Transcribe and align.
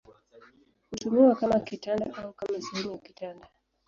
Hutumiwa 0.89 1.35
kama 1.35 1.59
kitanda 1.59 2.13
au 2.15 2.33
kama 2.33 2.61
sehemu 2.61 2.91
ya 2.91 2.97
kitanda. 2.97 3.47